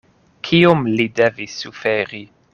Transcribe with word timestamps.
Kiom 0.47 0.81
li 0.95 1.07
devis 1.21 1.61
suferi! 1.65 2.25